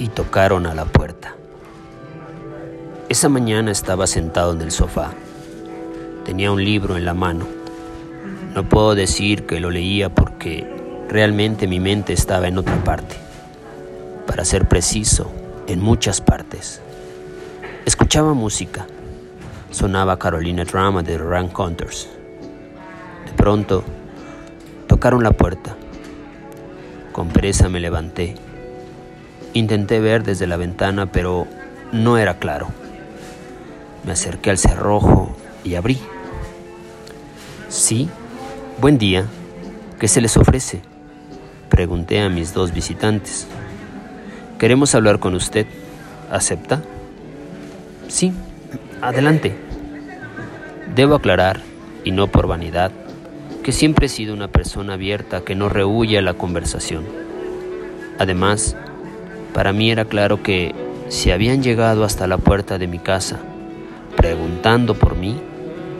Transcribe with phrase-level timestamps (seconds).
[0.00, 1.34] y tocaron a la puerta.
[3.10, 5.10] Esa mañana estaba sentado en el sofá.
[6.24, 7.46] Tenía un libro en la mano.
[8.54, 10.66] No puedo decir que lo leía porque
[11.08, 13.14] realmente mi mente estaba en otra parte.
[14.26, 15.30] Para ser preciso,
[15.66, 16.80] en muchas partes.
[17.84, 18.86] Escuchaba música.
[19.70, 22.08] Sonaba Carolina Drama de Rank Counters.
[23.26, 23.84] De pronto,
[24.86, 25.76] tocaron la puerta.
[27.12, 28.49] Con pereza me levanté.
[29.52, 31.46] Intenté ver desde la ventana, pero
[31.92, 32.68] no era claro.
[34.04, 35.98] Me acerqué al cerrojo y abrí.
[37.68, 38.08] Sí,
[38.80, 39.26] buen día.
[39.98, 40.82] ¿Qué se les ofrece?
[41.68, 43.46] Pregunté a mis dos visitantes.
[44.58, 45.66] Queremos hablar con usted.
[46.30, 46.82] ¿Acepta?
[48.08, 48.32] Sí,
[49.02, 49.56] adelante.
[50.94, 51.60] Debo aclarar,
[52.04, 52.92] y no por vanidad,
[53.62, 57.04] que siempre he sido una persona abierta que no rehuye a la conversación.
[58.18, 58.76] Además,
[59.52, 60.74] para mí era claro que
[61.08, 63.40] si habían llegado hasta la puerta de mi casa
[64.16, 65.36] preguntando por mí,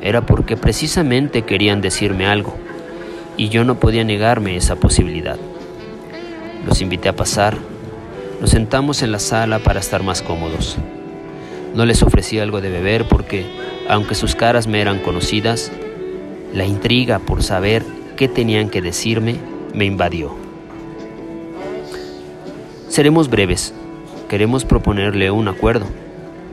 [0.00, 2.54] era porque precisamente querían decirme algo,
[3.36, 5.36] y yo no podía negarme esa posibilidad.
[6.66, 7.56] Los invité a pasar,
[8.40, 10.76] nos sentamos en la sala para estar más cómodos.
[11.74, 13.46] No les ofrecí algo de beber porque,
[13.88, 15.72] aunque sus caras me eran conocidas,
[16.52, 17.82] la intriga por saber
[18.16, 19.36] qué tenían que decirme
[19.74, 20.43] me invadió.
[22.94, 23.74] Seremos breves.
[24.28, 25.86] Queremos proponerle un acuerdo,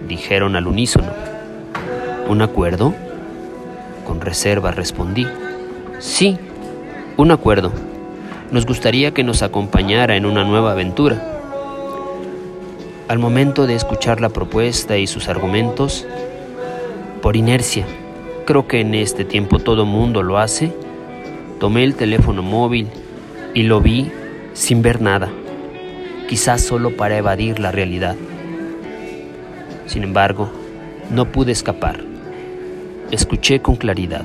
[0.08, 1.06] dijeron al unísono.
[2.28, 2.95] ¿Un acuerdo?
[4.08, 5.28] Con reserva respondí.
[6.00, 6.39] Sí,
[7.16, 7.72] un acuerdo.
[8.50, 11.22] Nos gustaría que nos acompañara en una nueva aventura.
[13.08, 16.08] Al momento de escuchar la propuesta y sus argumentos,
[17.22, 17.86] por inercia,
[18.47, 20.73] creo que en este tiempo todo mundo lo hace,
[21.59, 22.88] tomé el teléfono móvil
[23.53, 24.12] y lo vi
[24.53, 25.31] sin ver nada
[26.32, 28.16] quizás solo para evadir la realidad.
[29.86, 30.50] Sin embargo,
[31.10, 32.00] no pude escapar.
[33.12, 34.24] Escuché con claridad.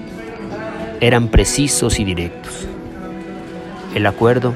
[1.00, 2.68] Eran precisos y directos.
[3.92, 4.54] El acuerdo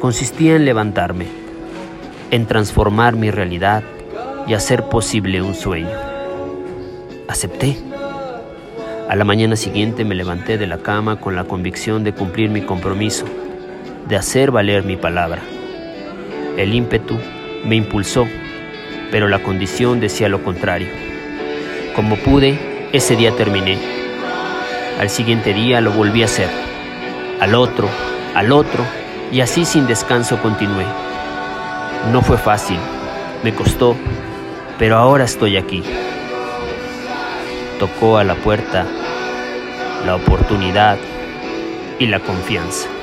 [0.00, 1.26] consistía en levantarme,
[2.30, 3.82] en transformar mi realidad
[4.46, 5.98] y hacer posible un sueño.
[7.28, 7.76] Acepté.
[9.06, 12.62] A la mañana siguiente me levanté de la cama con la convicción de cumplir mi
[12.62, 13.26] compromiso,
[14.08, 15.42] de hacer valer mi palabra.
[16.60, 17.18] El ímpetu
[17.64, 18.28] me impulsó,
[19.10, 20.88] pero la condición decía lo contrario.
[21.96, 23.78] Como pude, ese día terminé.
[25.00, 26.50] Al siguiente día lo volví a hacer.
[27.40, 27.88] Al otro,
[28.34, 28.84] al otro,
[29.32, 30.84] y así sin descanso continué.
[32.12, 32.76] No fue fácil,
[33.42, 33.96] me costó,
[34.78, 35.82] pero ahora estoy aquí.
[37.78, 38.84] Tocó a la puerta
[40.04, 40.98] la oportunidad
[41.98, 42.99] y la confianza.